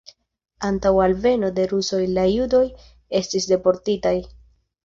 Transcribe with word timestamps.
Antaŭ 0.69 0.93
alveno 1.07 1.51
de 1.59 1.67
rusoj 1.73 2.01
la 2.15 2.25
judoj 2.31 2.65
estis 3.23 3.49
deportitaj. 3.55 4.19